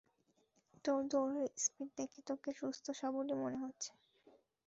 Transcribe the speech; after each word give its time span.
তোর 0.85 0.99
দৌড়ের 1.11 1.49
স্পিড 1.57 1.89
দেখে, 1.97 2.19
তোকে 2.27 2.49
সুস্থসবলই 2.59 3.35
মনে 3.35 3.57
হচ্ছে। 3.63 3.91